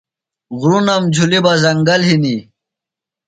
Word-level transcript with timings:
غُرنم 0.59 1.03
جُھلیۡ 1.15 1.43
بہ 1.43 1.53
زنگل 1.63 2.01
ہِنیۡ۔ 2.07 2.41